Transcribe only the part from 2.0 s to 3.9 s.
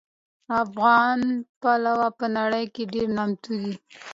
په نړۍ کې ډېر نامتو دي